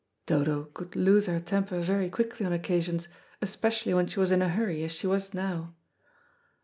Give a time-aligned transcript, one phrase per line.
[0.25, 3.07] Dodo could lose her temper very quickly on occasions,
[3.39, 5.75] especially when she was in a hurry, as she was now.